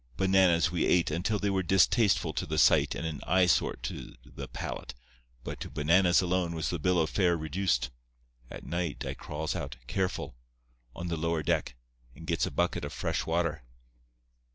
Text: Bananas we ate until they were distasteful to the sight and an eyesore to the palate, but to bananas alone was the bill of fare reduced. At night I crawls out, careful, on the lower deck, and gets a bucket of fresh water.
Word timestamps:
Bananas 0.17 0.71
we 0.71 0.87
ate 0.87 1.11
until 1.11 1.37
they 1.37 1.51
were 1.51 1.61
distasteful 1.61 2.33
to 2.33 2.47
the 2.47 2.57
sight 2.57 2.95
and 2.95 3.05
an 3.05 3.21
eyesore 3.27 3.75
to 3.83 4.15
the 4.25 4.47
palate, 4.47 4.95
but 5.43 5.59
to 5.59 5.69
bananas 5.69 6.21
alone 6.21 6.55
was 6.55 6.71
the 6.71 6.79
bill 6.79 6.99
of 6.99 7.11
fare 7.11 7.37
reduced. 7.37 7.91
At 8.49 8.65
night 8.65 9.05
I 9.05 9.13
crawls 9.13 9.55
out, 9.55 9.77
careful, 9.85 10.35
on 10.95 11.09
the 11.09 11.17
lower 11.17 11.43
deck, 11.43 11.75
and 12.15 12.25
gets 12.25 12.47
a 12.47 12.51
bucket 12.51 12.83
of 12.83 12.91
fresh 12.91 13.27
water. 13.27 13.61